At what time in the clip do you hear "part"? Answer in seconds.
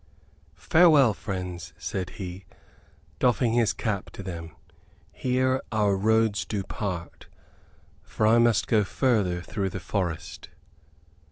6.63-7.27